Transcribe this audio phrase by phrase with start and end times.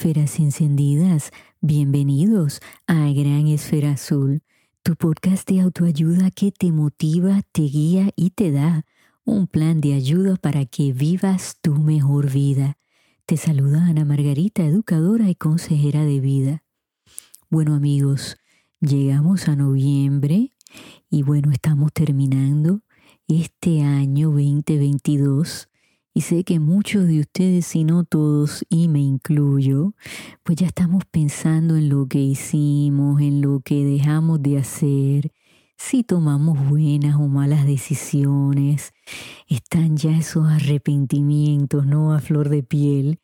[0.00, 1.30] Esferas encendidas,
[1.60, 4.40] bienvenidos a Gran Esfera Azul,
[4.82, 8.86] tu podcast de autoayuda que te motiva, te guía y te da
[9.26, 12.78] un plan de ayuda para que vivas tu mejor vida.
[13.26, 16.62] Te saluda Ana Margarita, educadora y consejera de vida.
[17.50, 18.38] Bueno amigos,
[18.80, 20.54] llegamos a noviembre
[21.10, 22.80] y bueno, estamos terminando
[23.28, 25.69] este año 2022
[26.12, 29.94] y sé que muchos de ustedes, si no todos, y me incluyo,
[30.42, 35.32] pues ya estamos pensando en lo que hicimos, en lo que dejamos de hacer,
[35.76, 38.92] si tomamos buenas o malas decisiones.
[39.46, 42.12] Están ya esos arrepentimientos, ¿no?
[42.12, 43.20] A flor de piel.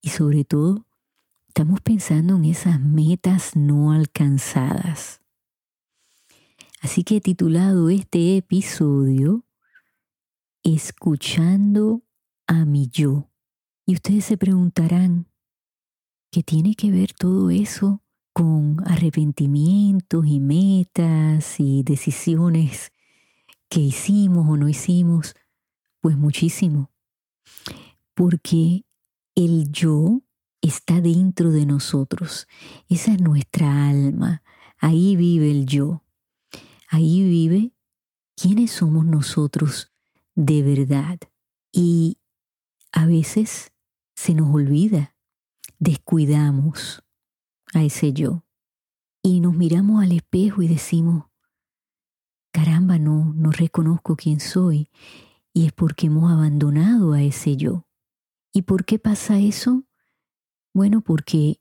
[0.00, 0.86] Y sobre todo,
[1.46, 5.20] estamos pensando en esas metas no alcanzadas.
[6.80, 9.44] Así que he titulado este episodio
[10.62, 12.02] Escuchando
[12.50, 13.30] a mi yo.
[13.86, 15.28] Y ustedes se preguntarán,
[16.32, 22.90] ¿qué tiene que ver todo eso con arrepentimientos y metas y decisiones
[23.68, 25.36] que hicimos o no hicimos?
[26.00, 26.90] Pues muchísimo.
[28.14, 28.84] Porque
[29.36, 30.22] el yo
[30.60, 32.48] está dentro de nosotros.
[32.88, 34.42] Esa es nuestra alma.
[34.76, 36.02] Ahí vive el yo.
[36.88, 37.70] Ahí vive
[38.34, 39.92] quiénes somos nosotros
[40.34, 41.20] de verdad.
[41.72, 42.19] Y
[42.92, 43.72] a veces
[44.14, 45.16] se nos olvida,
[45.78, 47.02] descuidamos
[47.72, 48.44] a ese yo
[49.22, 51.26] y nos miramos al espejo y decimos,
[52.52, 54.90] caramba, no, no reconozco quién soy
[55.52, 57.86] y es porque hemos abandonado a ese yo.
[58.52, 59.84] ¿Y por qué pasa eso?
[60.72, 61.60] Bueno, porque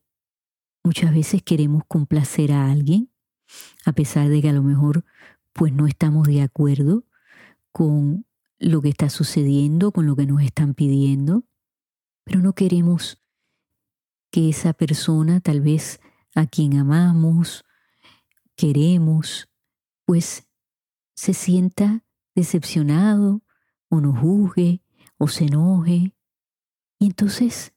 [0.83, 3.11] muchas veces queremos complacer a alguien,
[3.85, 5.05] a pesar de que a lo mejor
[5.53, 7.03] pues no estamos de acuerdo
[7.71, 8.25] con
[8.59, 11.45] lo que está sucediendo, con lo que nos están pidiendo,
[12.23, 13.23] pero no queremos
[14.29, 15.99] que esa persona, tal vez
[16.35, 17.65] a quien amamos,
[18.55, 19.49] queremos,
[20.05, 20.47] pues
[21.15, 22.03] se sienta
[22.35, 23.41] decepcionado
[23.89, 24.83] o nos juzgue
[25.17, 26.13] o se enoje.
[26.99, 27.73] Y entonces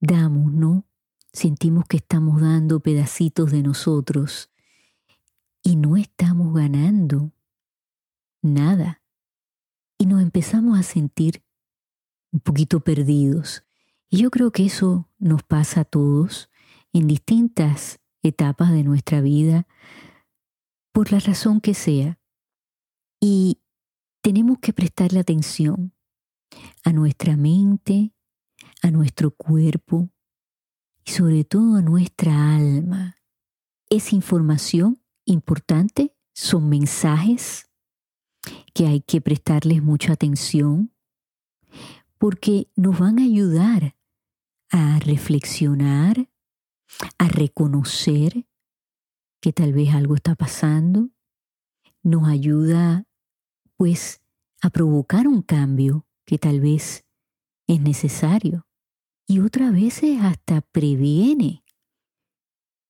[0.00, 0.86] damos, ¿no?
[1.32, 4.50] Sentimos que estamos dando pedacitos de nosotros
[5.62, 7.32] y no estamos ganando
[8.42, 9.02] nada
[9.98, 11.42] y nos empezamos a sentir
[12.32, 13.64] un poquito perdidos.
[14.08, 16.48] Y yo creo que eso nos pasa a todos
[16.92, 19.66] en distintas etapas de nuestra vida,
[20.92, 22.18] por la razón que sea.
[23.20, 23.60] Y
[24.22, 25.92] tenemos que prestarle atención
[26.84, 28.12] a nuestra mente,
[28.82, 30.10] a nuestro cuerpo
[31.04, 33.16] y sobre todo a nuestra alma.
[33.90, 37.67] Es información importante, son mensajes
[38.74, 40.92] que hay que prestarles mucha atención
[42.18, 43.96] porque nos van a ayudar
[44.70, 46.28] a reflexionar,
[47.18, 48.46] a reconocer
[49.40, 51.10] que tal vez algo está pasando,
[52.02, 53.06] nos ayuda
[53.76, 54.20] pues
[54.60, 57.06] a provocar un cambio que tal vez
[57.66, 58.66] es necesario.
[59.26, 61.64] Y otras veces hasta previene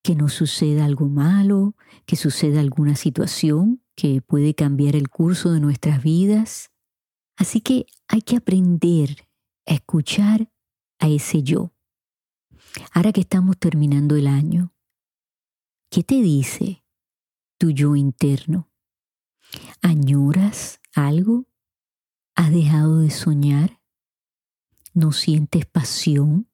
[0.03, 1.75] que nos suceda algo malo,
[2.06, 6.70] que suceda alguna situación que puede cambiar el curso de nuestras vidas.
[7.36, 9.28] Así que hay que aprender
[9.66, 10.53] a escuchar
[11.00, 11.72] a ese yo.
[12.92, 14.72] Ahora que estamos terminando el año,
[15.91, 16.84] ¿qué te dice
[17.59, 18.70] tu yo interno?
[19.82, 21.48] ¿Añoras algo?
[22.36, 23.80] ¿Has dejado de soñar?
[24.94, 26.48] ¿No sientes pasión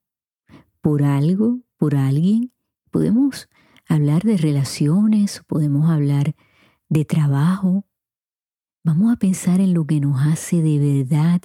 [0.80, 2.54] por algo, por alguien?
[2.90, 3.50] Podemos
[3.86, 6.34] hablar de relaciones, podemos hablar
[6.94, 7.84] de trabajo.
[8.82, 11.42] Vamos a pensar en lo que nos hace de verdad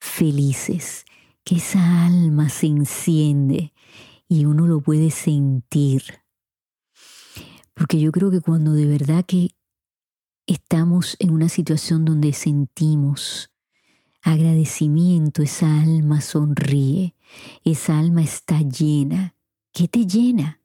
[0.00, 1.06] felices,
[1.44, 3.72] que esa alma se enciende
[4.28, 6.02] y uno lo puede sentir.
[7.72, 9.56] Porque yo creo que cuando de verdad que
[10.46, 13.50] estamos en una situación donde sentimos
[14.22, 17.14] agradecimiento, esa alma sonríe,
[17.62, 19.36] esa alma está llena.
[19.72, 20.60] ¿Qué te llena?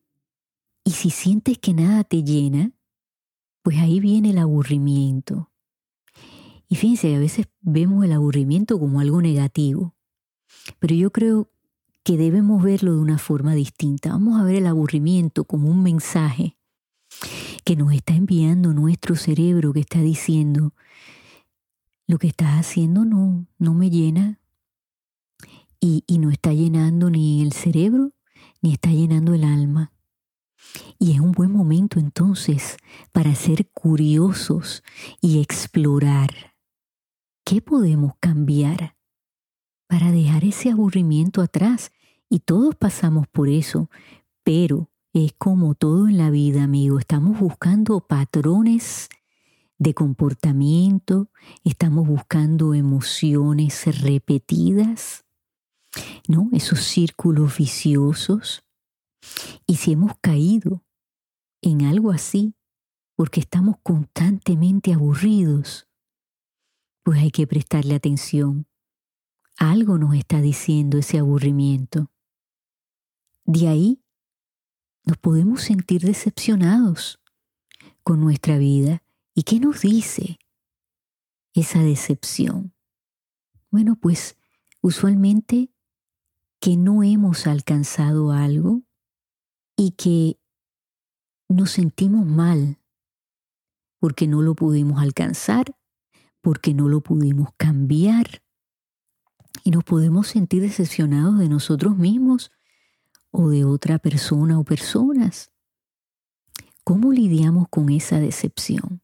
[0.83, 2.71] Y si sientes que nada te llena,
[3.69, 5.51] pues ahí viene el aburrimiento.
[6.69, 9.94] Y fíjense, a veces vemos el aburrimiento como algo negativo,
[10.80, 11.51] pero yo creo
[12.04, 14.10] que debemos verlo de una forma distinta.
[14.10, 16.57] Vamos a ver el aburrimiento como un mensaje
[17.63, 20.74] que nos está enviando nuestro cerebro que está diciendo,
[22.07, 24.39] lo que estás haciendo no, no me llena
[25.80, 28.13] y, y no está llenando ni el cerebro
[28.63, 29.94] ni está llenando el alma.
[30.97, 32.77] Y es un buen momento entonces
[33.11, 34.83] para ser curiosos
[35.21, 36.56] y explorar
[37.44, 38.95] qué podemos cambiar
[39.88, 41.91] para dejar ese aburrimiento atrás
[42.31, 43.89] Y todos pasamos por eso,
[44.44, 47.00] pero es como todo en la vida, amigo.
[47.00, 49.09] Estamos buscando patrones
[49.79, 51.29] de comportamiento,
[51.63, 55.25] estamos buscando emociones repetidas,
[56.27, 56.50] ¿no?
[56.51, 58.63] Esos círculos viciosos.
[59.68, 60.83] Y si hemos caído
[61.62, 62.56] en algo así,
[63.16, 65.88] porque estamos constantemente aburridos,
[67.04, 68.68] pues hay que prestarle atención.
[69.57, 72.12] Algo nos está diciendo ese aburrimiento.
[73.44, 74.01] De ahí
[75.04, 77.19] nos podemos sentir decepcionados
[78.04, 79.04] con nuestra vida.
[79.33, 80.39] ¿Y qué nos dice
[81.54, 82.74] esa decepción?
[83.69, 84.38] Bueno, pues
[84.81, 85.74] usualmente
[86.60, 88.83] que no hemos alcanzado algo
[89.79, 90.37] y que
[91.47, 92.77] nos sentimos mal
[93.97, 95.73] porque no lo pudimos alcanzar,
[96.41, 98.43] porque no lo pudimos cambiar.
[99.63, 102.51] Y nos podemos sentir decepcionados de nosotros mismos
[103.31, 105.53] o de otra persona o personas.
[106.83, 109.01] ¿Cómo lidiamos con esa decepción?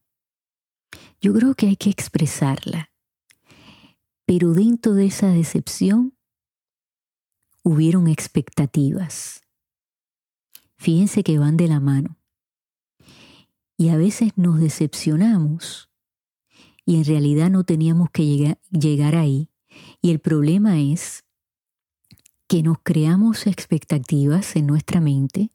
[1.22, 2.90] Yo creo que hay que expresarla.
[4.26, 6.18] Pero dentro de esa decepción
[7.62, 9.45] hubieron expectativas.
[10.86, 12.16] Fíjense que van de la mano.
[13.76, 15.90] Y a veces nos decepcionamos
[16.84, 19.50] y en realidad no teníamos que llegar, ahí.
[20.00, 21.24] Y el problema es
[22.46, 25.50] que nos creamos expectativas en nuestra mente,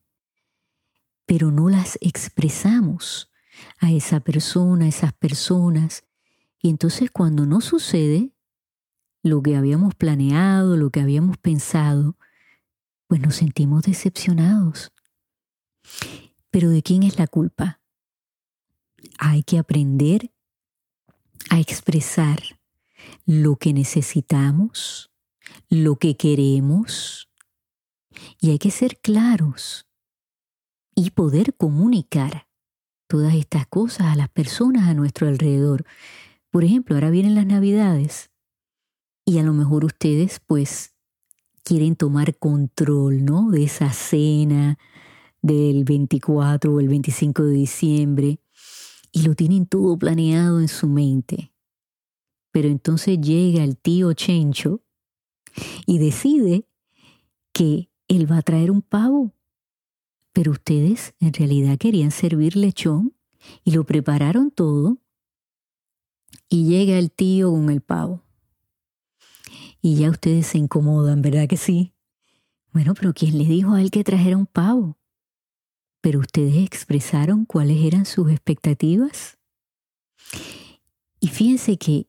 [1.25, 3.31] pero no las expresamos
[3.80, 6.04] a esa persona, a esas personas.
[6.62, 8.33] Y entonces cuando no sucede
[9.24, 12.18] lo que habíamos planeado, lo que habíamos pensado,
[13.07, 14.92] pues nos sentimos decepcionados.
[16.50, 17.81] Pero ¿de quién es la culpa?
[19.18, 20.31] hay que aprender
[21.50, 22.42] a expresar
[23.25, 25.12] lo que necesitamos,
[25.69, 27.30] lo que queremos,
[28.39, 29.88] y hay que ser claros
[30.95, 32.48] y poder comunicar
[33.07, 35.86] todas estas cosas a las personas a nuestro alrededor.
[36.50, 38.31] Por ejemplo, ahora vienen las navidades
[39.25, 40.94] y a lo mejor ustedes pues
[41.63, 43.50] quieren tomar control, ¿no?
[43.50, 44.78] De esa cena
[45.42, 48.40] del 24 o el 25 de diciembre
[49.12, 51.52] y lo tienen todo planeado en su mente.
[52.52, 54.82] Pero entonces llega el tío Chencho
[55.86, 56.66] y decide
[57.54, 59.34] que él va a traer un pavo.
[60.34, 63.14] Pero ustedes en realidad querían servir lechón
[63.64, 64.98] y lo prepararon todo.
[66.48, 68.24] Y llega el tío con el pavo.
[69.82, 71.94] Y ya ustedes se incomodan, ¿verdad que sí?
[72.72, 74.98] Bueno, pero ¿quién le dijo a él que trajera un pavo?
[76.01, 79.38] Pero ustedes expresaron cuáles eran sus expectativas.
[81.19, 82.07] Y fíjense que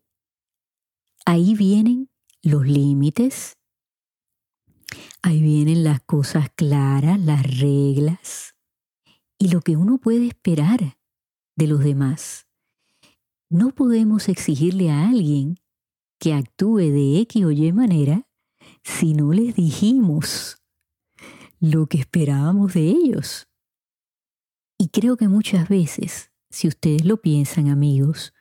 [1.26, 2.10] ahí vienen
[2.42, 3.58] los límites,
[5.22, 8.54] ahí vienen las cosas claras, las reglas
[9.38, 10.98] y lo que uno puede esperar
[11.56, 12.46] de los demás.
[13.50, 15.60] No podemos exigirle a alguien
[16.18, 18.26] que actúe de X o Y manera
[18.82, 20.56] si no les dijimos
[21.60, 23.48] lo que esperábamos de ellos.
[24.82, 28.34] Y creo que muchas veces, si ustedes lo piensan amigos,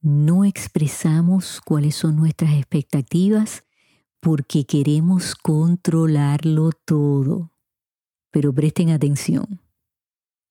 [0.00, 3.62] no expresamos cuáles son nuestras expectativas
[4.18, 7.52] porque queremos controlarlo todo.
[8.32, 9.60] Pero presten atención.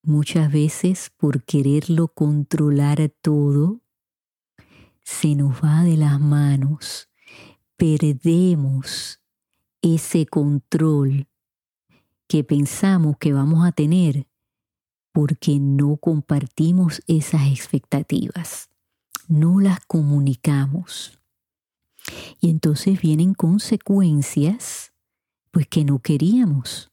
[0.02, 3.82] Muchas veces por quererlo controlar todo,
[5.04, 7.10] se nos va de las manos.
[7.76, 9.20] Perdemos
[9.82, 11.28] ese control
[12.26, 14.27] que pensamos que vamos a tener
[15.18, 18.70] porque no compartimos esas expectativas,
[19.26, 21.18] no las comunicamos.
[22.40, 24.92] Y entonces vienen consecuencias
[25.50, 26.92] pues que no queríamos.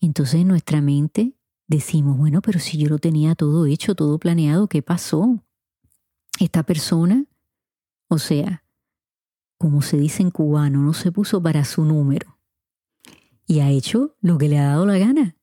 [0.00, 4.68] Entonces en nuestra mente decimos, bueno, pero si yo lo tenía todo hecho, todo planeado,
[4.68, 5.42] ¿qué pasó?
[6.38, 7.24] Esta persona,
[8.06, 8.62] o sea,
[9.58, 12.38] como se dice en cubano, no se puso para su número
[13.44, 15.34] y ha hecho lo que le ha dado la gana.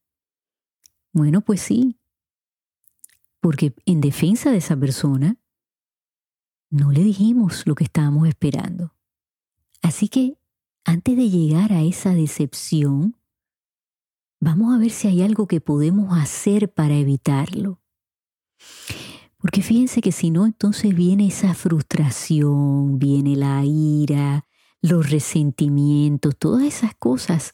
[1.15, 1.97] Bueno, pues sí,
[3.39, 5.37] porque en defensa de esa persona
[6.69, 8.93] no le dijimos lo que estábamos esperando.
[9.81, 10.37] Así que
[10.83, 13.15] antes de llegar a esa decepción,
[14.41, 17.79] vamos a ver si hay algo que podemos hacer para evitarlo.
[19.37, 24.45] Porque fíjense que si no, entonces viene esa frustración, viene la ira,
[24.81, 27.53] los resentimientos, todas esas cosas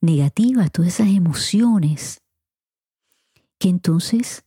[0.00, 2.25] negativas, todas esas emociones
[3.58, 4.44] que entonces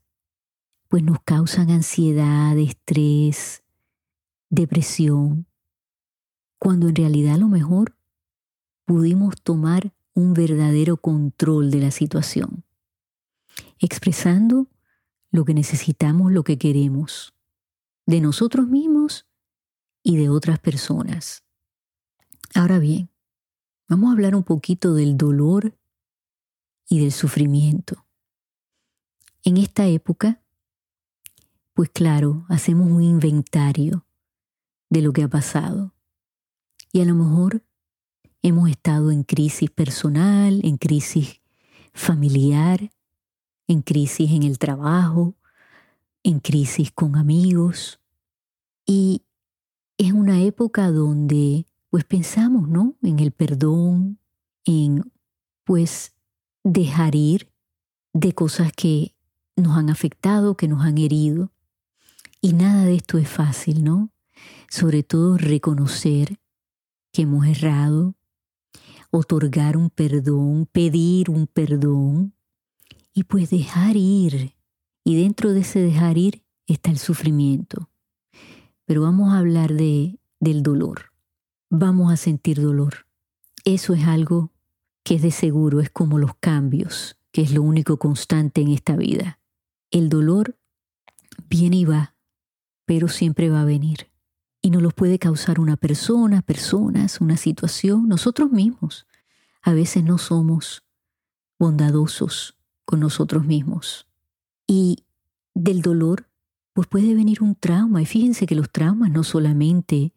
[0.87, 3.63] pues nos causan ansiedad, estrés,
[4.49, 5.45] depresión,
[6.57, 7.95] cuando en realidad a lo mejor
[8.85, 12.65] pudimos tomar un verdadero control de la situación,
[13.77, 14.67] expresando
[15.31, 17.35] lo que necesitamos, lo que queremos,
[18.07, 19.27] de nosotros mismos
[20.01, 21.43] y de otras personas.
[22.55, 23.11] Ahora bien,
[23.87, 25.77] vamos a hablar un poquito del dolor
[26.89, 28.08] y del sufrimiento.
[29.43, 30.41] En esta época,
[31.73, 34.05] pues claro, hacemos un inventario
[34.89, 35.93] de lo que ha pasado.
[36.91, 37.63] Y a lo mejor
[38.41, 41.41] hemos estado en crisis personal, en crisis
[41.93, 42.91] familiar,
[43.67, 45.35] en crisis en el trabajo,
[46.23, 47.99] en crisis con amigos.
[48.85, 49.23] Y
[49.97, 52.95] es una época donde pues pensamos, ¿no?
[53.01, 54.19] En el perdón,
[54.65, 55.11] en
[55.63, 56.13] pues
[56.63, 57.51] dejar ir
[58.13, 59.15] de cosas que
[59.61, 61.51] nos han afectado, que nos han herido.
[62.41, 64.11] Y nada de esto es fácil, ¿no?
[64.69, 66.39] Sobre todo reconocer
[67.11, 68.15] que hemos errado,
[69.11, 72.33] otorgar un perdón, pedir un perdón
[73.13, 74.55] y pues dejar ir.
[75.03, 77.89] Y dentro de ese dejar ir está el sufrimiento.
[78.85, 81.11] Pero vamos a hablar de, del dolor.
[81.69, 83.07] Vamos a sentir dolor.
[83.65, 84.51] Eso es algo
[85.03, 88.95] que es de seguro, es como los cambios, que es lo único constante en esta
[88.95, 89.38] vida.
[89.91, 90.57] El dolor
[91.49, 92.15] viene y va,
[92.85, 94.09] pero siempre va a venir.
[94.61, 99.07] Y nos los puede causar una persona, personas, una situación, nosotros mismos.
[99.61, 100.83] A veces no somos
[101.57, 104.07] bondadosos con nosotros mismos.
[104.67, 105.05] Y
[105.53, 106.29] del dolor,
[106.73, 108.01] pues puede venir un trauma.
[108.01, 110.13] Y fíjense que los traumas no solamente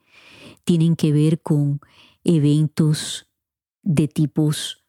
[0.65, 1.81] tienen que ver con
[2.25, 3.29] eventos
[3.83, 4.85] de tipos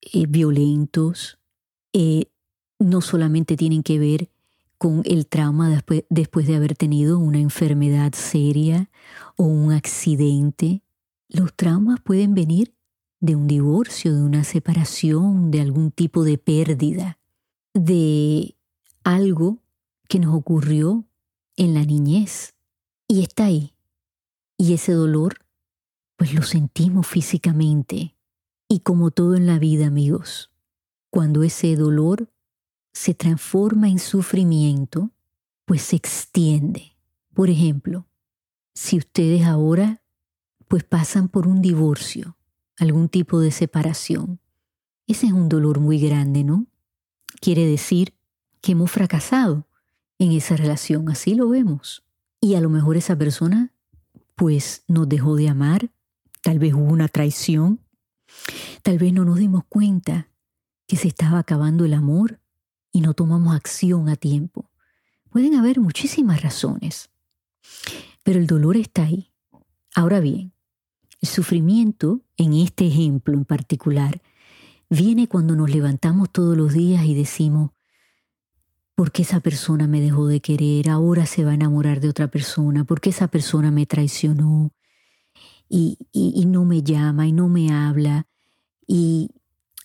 [0.00, 1.38] eh, violentos,
[1.92, 2.26] eh,
[2.80, 4.30] no solamente tienen que ver
[4.78, 5.68] con el trauma
[6.08, 8.90] después, de haber tenido una enfermedad seria
[9.36, 10.82] o un accidente.
[11.28, 12.74] Los traumas pueden venir
[13.20, 17.18] de un divorcio, de una separación, de algún tipo de pérdida,
[17.74, 18.56] de
[19.04, 19.58] algo
[20.08, 21.04] que nos ocurrió
[21.56, 22.54] en la niñez
[23.06, 23.74] y está ahí.
[24.56, 25.44] Y ese dolor,
[26.16, 28.16] pues lo sentimos físicamente.
[28.66, 30.50] Y como todo en la vida, amigos,
[31.10, 32.30] cuando ese dolor
[32.92, 35.10] se transforma en sufrimiento,
[35.64, 36.96] pues se extiende.
[37.32, 38.06] Por ejemplo,
[38.74, 40.02] si ustedes ahora
[40.68, 42.36] pues pasan por un divorcio,
[42.76, 44.40] algún tipo de separación,
[45.06, 46.66] ese es un dolor muy grande, ¿no?
[47.40, 48.14] Quiere decir
[48.60, 49.66] que hemos fracasado
[50.18, 52.04] en esa relación, así lo vemos.
[52.40, 53.72] Y a lo mejor esa persona
[54.34, 55.90] pues nos dejó de amar,
[56.42, 57.80] tal vez hubo una traición,
[58.82, 60.28] tal vez no nos dimos cuenta
[60.86, 62.39] que se estaba acabando el amor
[62.92, 64.70] y no tomamos acción a tiempo.
[65.30, 67.10] Pueden haber muchísimas razones,
[68.24, 69.30] pero el dolor está ahí.
[69.94, 70.52] Ahora bien,
[71.20, 74.22] el sufrimiento, en este ejemplo en particular,
[74.88, 77.70] viene cuando nos levantamos todos los días y decimos,
[78.94, 80.90] ¿por qué esa persona me dejó de querer?
[80.90, 82.84] Ahora se va a enamorar de otra persona.
[82.84, 84.72] ¿Por qué esa persona me traicionó?
[85.68, 88.26] Y, y no me llama y no me habla.
[88.86, 89.30] Y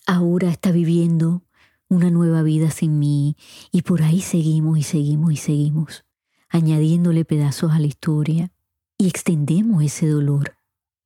[0.06, 1.45] ahora está viviendo
[1.88, 3.36] una nueva vida sin mí.
[3.72, 6.04] Y por ahí seguimos y seguimos y seguimos,
[6.48, 8.52] añadiéndole pedazos a la historia.
[8.98, 10.56] Y extendemos ese dolor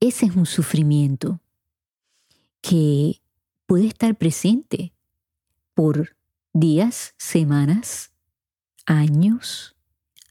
[0.00, 1.40] ese es un sufrimiento
[2.62, 3.20] que
[3.66, 4.94] puede estar presente
[5.74, 6.16] por
[6.54, 8.12] días, semanas,
[8.86, 9.76] años.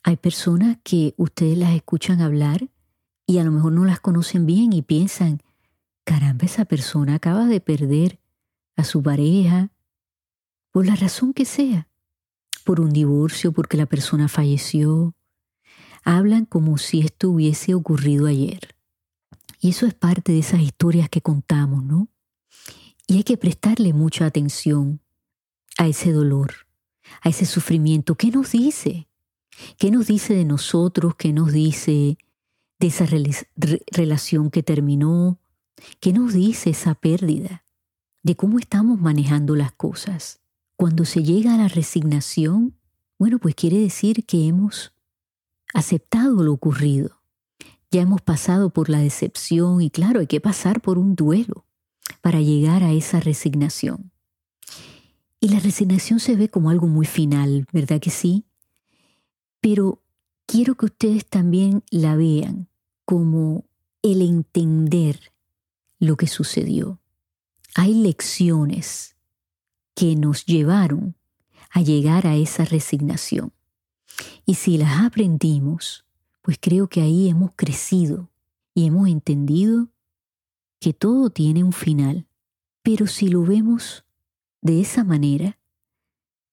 [0.04, 2.70] Hay personas que ustedes las escuchan hablar
[3.28, 5.44] y a lo mejor no las conocen bien y piensan,
[6.04, 8.20] caramba, esa persona acaba de perder
[8.76, 9.70] a su pareja,
[10.72, 11.88] por la razón que sea,
[12.64, 15.16] por un divorcio, porque la persona falleció.
[16.04, 18.76] Hablan como si esto hubiese ocurrido ayer.
[19.60, 22.08] Y eso es parte de esas historias que contamos, ¿no?
[23.08, 25.02] Y hay que prestarle mucha atención
[25.78, 26.54] a ese dolor,
[27.22, 28.16] a ese sufrimiento.
[28.16, 29.08] ¿Qué nos dice?
[29.78, 31.16] ¿Qué nos dice de nosotros?
[31.16, 32.18] ¿Qué nos dice
[32.80, 33.06] de esa
[33.92, 35.40] relación que terminó?
[36.00, 37.66] ¿Qué nos dice esa pérdida?
[38.24, 40.40] De cómo estamos manejando las cosas.
[40.80, 42.74] Cuando se llega a la resignación,
[43.18, 44.94] bueno, pues quiere decir que hemos
[45.74, 47.20] aceptado lo ocurrido
[47.92, 51.66] ya hemos pasado por la decepción y claro, hay que pasar por un duelo
[52.22, 54.12] para llegar a esa resignación.
[55.40, 58.46] Y la resignación se ve como algo muy final, ¿verdad que sí?
[59.62, 60.02] Pero
[60.46, 62.68] quiero que ustedes también la vean
[63.06, 63.66] como
[64.04, 65.32] el entender
[66.00, 67.00] lo que sucedió.
[67.76, 69.16] Hay lecciones
[70.00, 71.18] que nos llevaron
[71.72, 73.52] a llegar a esa resignación.
[74.46, 76.06] Y si las aprendimos,
[76.42, 78.30] pues creo que ahí hemos crecido
[78.74, 79.90] y hemos entendido
[80.80, 82.26] que todo tiene un final.
[82.82, 84.06] Pero si lo vemos
[84.62, 85.60] de esa manera,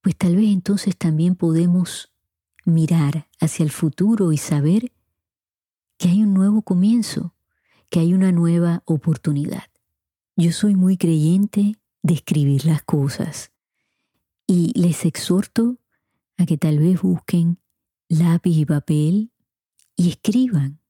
[0.00, 2.12] pues tal vez entonces también podemos
[2.64, 4.90] mirar hacia el futuro y saber
[5.98, 7.32] que hay un nuevo comienzo,
[7.90, 9.70] que hay una nueva oportunidad.
[10.34, 11.76] Yo soy muy creyente
[12.06, 13.52] de escribir las cosas
[14.46, 15.78] y les exhorto
[16.36, 17.58] a que tal vez busquen
[18.08, 19.32] lápiz y papel
[19.96, 20.80] y escriban.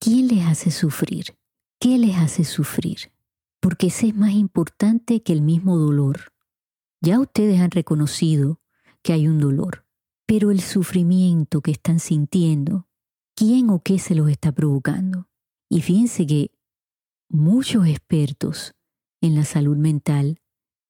[0.00, 1.36] ¿Quién les hace sufrir?
[1.78, 3.12] ¿Qué les hace sufrir?
[3.60, 6.32] Porque ese es más importante que el mismo dolor.
[7.02, 8.60] Ya ustedes han reconocido
[9.02, 9.84] que hay un dolor,
[10.26, 12.88] pero el sufrimiento que están sintiendo,
[13.34, 15.28] ¿quién o qué se los está provocando?
[15.68, 16.50] Y fíjense que
[17.28, 18.74] muchos expertos
[19.20, 20.41] en la salud mental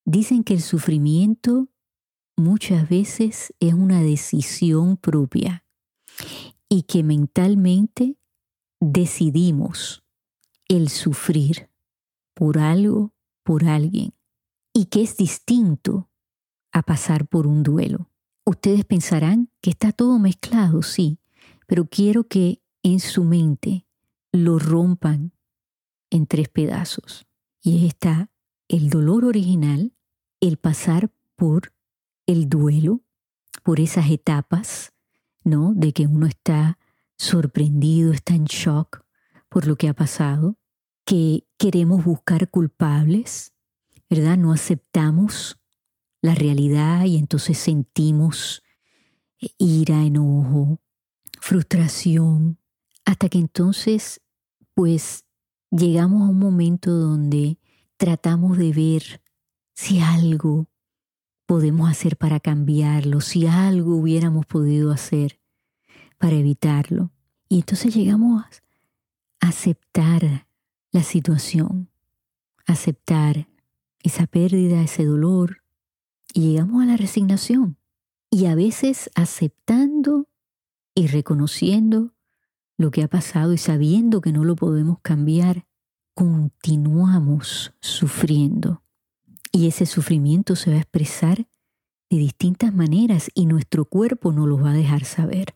[0.05, 1.69] dicen que el sufrimiento
[2.37, 5.65] muchas veces es una decisión propia
[6.69, 8.17] y que mentalmente
[8.81, 10.03] decidimos
[10.69, 11.71] el sufrir
[12.35, 14.15] por algo, por alguien,
[14.73, 16.11] y que es distinto
[16.73, 18.11] a pasar por un duelo.
[18.45, 21.21] Ustedes pensarán que está todo mezclado, sí,
[21.67, 23.87] pero quiero que en su mente
[24.33, 25.33] lo rompan
[26.11, 27.27] en tres pedazos.
[27.61, 28.32] Y está
[28.73, 29.93] el dolor original,
[30.41, 31.75] el pasar por
[32.27, 33.03] el duelo,
[33.63, 34.95] por esas etapas,
[35.45, 35.75] ¿no?
[35.75, 36.79] De que uno está
[37.19, 39.05] sorprendido, está en shock
[39.51, 40.57] por lo que ha pasado,
[41.05, 43.53] que queremos buscar culpables,
[44.09, 44.39] ¿verdad?
[44.39, 45.59] No aceptamos
[46.23, 48.63] la realidad y entonces sentimos
[49.59, 50.81] ira, enojo,
[51.43, 52.59] frustración,
[53.05, 54.23] hasta que entonces
[54.73, 55.27] pues
[55.71, 57.59] llegamos a un momento donde
[58.03, 59.23] tratamos de ver
[59.75, 60.67] si algo
[61.47, 65.39] podemos hacer para cambiarlo, si algo hubiéramos podido hacer
[66.19, 67.13] para evitarlo.
[67.49, 68.45] Y entonces llegamos
[69.41, 70.49] a aceptar
[70.91, 71.91] la situación,
[72.67, 73.47] aceptar
[74.03, 75.63] esa pérdida, ese dolor,
[76.35, 77.77] y llegamos a la resignación.
[78.31, 80.27] Y a veces aceptando
[80.93, 82.15] y reconociendo
[82.77, 85.67] lo que ha pasado y sabiendo que no lo podemos cambiar,
[86.15, 88.83] continuamos sufriendo.
[89.51, 91.47] Y ese sufrimiento se va a expresar
[92.11, 95.55] de distintas maneras y nuestro cuerpo no los va a dejar saber.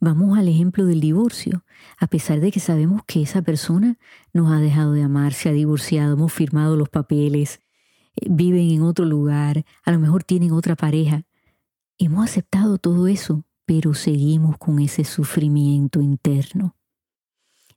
[0.00, 1.64] Vamos al ejemplo del divorcio.
[1.98, 3.98] A pesar de que sabemos que esa persona
[4.32, 7.60] nos ha dejado de amar, se ha divorciado, hemos firmado los papeles,
[8.16, 11.24] eh, viven en otro lugar, a lo mejor tienen otra pareja.
[11.98, 16.76] Hemos aceptado todo eso, pero seguimos con ese sufrimiento interno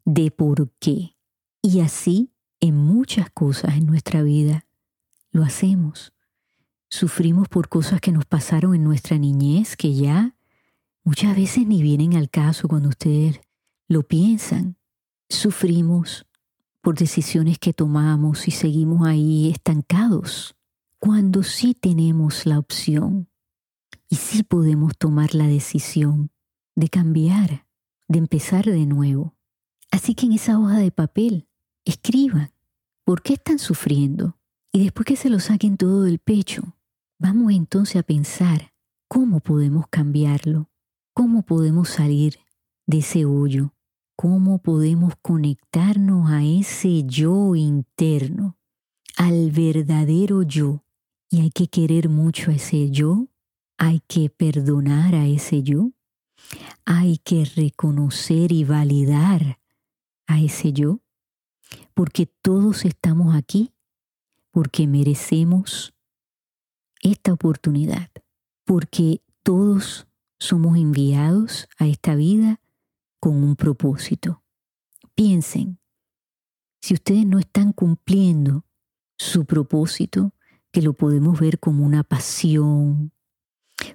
[0.06, 1.16] de por qué.
[1.62, 4.66] Y así en muchas cosas en nuestra vida
[5.32, 6.14] lo hacemos.
[6.90, 10.36] Sufrimos por cosas que nos pasaron en nuestra niñez que ya
[11.04, 13.40] muchas veces ni vienen al caso cuando ustedes
[13.88, 14.78] lo piensan.
[15.30, 16.26] Sufrimos
[16.82, 20.56] por decisiones que tomamos y seguimos ahí estancados,
[21.00, 23.30] cuando sí tenemos la opción
[24.10, 26.32] y sí podemos tomar la decisión
[26.76, 27.66] de cambiar,
[28.08, 29.36] de empezar de nuevo.
[29.92, 31.48] Así que en esa hoja de papel,
[31.92, 32.52] escriban
[33.06, 34.38] por qué están sufriendo
[34.72, 36.76] y después que se lo saquen todo del pecho,
[37.20, 38.74] vamos entonces a pensar
[39.08, 40.72] cómo podemos cambiarlo
[41.14, 42.40] ¿Cómo podemos salir
[42.88, 43.74] de ese hoyo?
[44.16, 48.58] ¿Cómo podemos conectarnos a ese yo interno,
[49.18, 50.86] al verdadero yo?
[51.30, 53.28] Y hay que querer mucho a ese yo,
[53.78, 55.92] hay que perdonar a ese yo,
[56.86, 59.60] hay que reconocer y validar
[60.28, 61.02] a ese yo,
[61.94, 63.74] porque todos estamos aquí,
[64.52, 65.94] porque merecemos
[67.02, 68.10] esta oportunidad,
[68.66, 70.08] porque todos
[70.40, 72.60] somos enviados a esta vida
[73.20, 74.44] con un propósito.
[75.16, 75.80] Piensen,
[76.82, 78.66] si ustedes no están cumpliendo
[79.18, 80.34] su propósito,
[80.72, 83.12] que lo podemos ver como una pasión,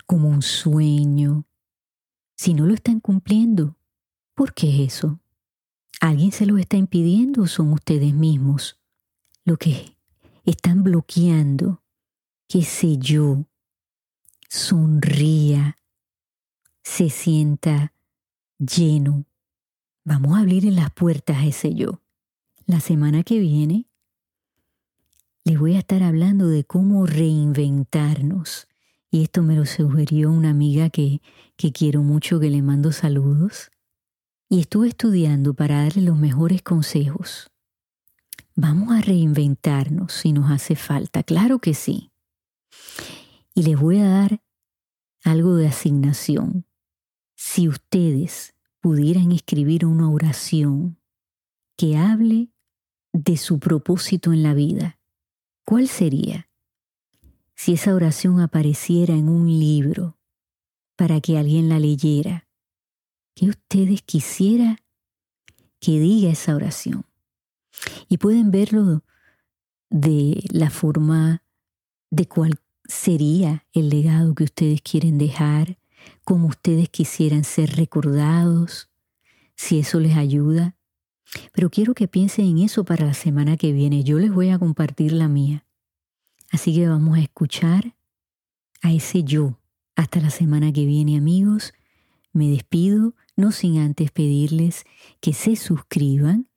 [0.07, 1.47] como un sueño,
[2.37, 3.77] si no lo están cumpliendo,
[4.35, 5.21] ¿por qué eso?
[6.01, 8.79] ¿Alguien se lo está impidiendo o son ustedes mismos
[9.45, 9.97] lo que
[10.45, 11.83] están bloqueando
[12.49, 13.47] que ese yo
[14.49, 15.77] sonría
[16.83, 17.93] se sienta
[18.59, 19.25] lleno.
[20.05, 22.01] Vamos a abrir las puertas a ese yo.
[22.67, 23.87] La semana que viene
[25.45, 28.69] les voy a estar hablando de cómo reinventarnos.
[29.11, 31.23] Y esto me lo sugirió una amiga que,
[31.57, 33.71] que quiero mucho, que le mando saludos.
[34.49, 37.51] Y estuve estudiando para darle los mejores consejos.
[38.55, 42.11] Vamos a reinventarnos si nos hace falta, claro que sí.
[43.55, 44.43] Y les voy a dar
[45.25, 46.65] algo de asignación.
[47.35, 50.99] Si ustedes pudieran escribir una oración
[51.77, 52.49] que hable
[53.13, 54.99] de su propósito en la vida,
[55.65, 56.49] ¿cuál sería?
[57.55, 60.19] Si esa oración apareciera en un libro
[60.95, 62.46] para que alguien la leyera,
[63.37, 64.79] ¿qué ustedes quisiera
[65.79, 67.05] que diga esa oración?
[68.09, 69.05] Y pueden verlo
[69.91, 71.45] de la forma
[72.11, 75.79] de cuál sería el legado que ustedes quieren dejar,
[76.25, 78.89] cómo ustedes quisieran ser recordados,
[79.55, 80.75] si eso les ayuda.
[81.53, 84.03] Pero quiero que piensen en eso para la semana que viene.
[84.03, 85.67] Yo les voy a compartir la mía.
[86.51, 87.97] Así que vamos a escuchar
[88.81, 89.59] a ese yo.
[89.95, 91.75] Hasta la semana que viene, amigos.
[92.33, 94.85] Me despido, no sin antes pedirles
[95.21, 96.49] que se suscriban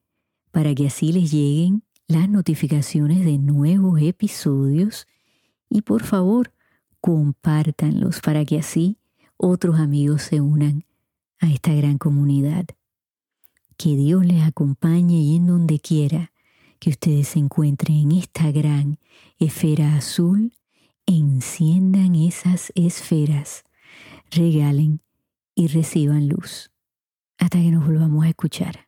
[0.51, 5.07] para que así les lleguen las notificaciones de nuevos episodios
[5.69, 6.53] y por favor
[7.01, 8.97] compártanlos para que así
[9.37, 10.85] otros amigos se unan
[11.39, 12.65] a esta gran comunidad.
[13.77, 16.31] Que Dios les acompañe y en donde quiera
[16.79, 18.99] que ustedes se encuentren en esta gran
[19.37, 20.53] esfera azul,
[21.05, 23.63] enciendan esas esferas,
[24.31, 25.01] regalen
[25.59, 26.71] y reciban luz.
[27.37, 28.87] Hasta que nos volvamos a escuchar.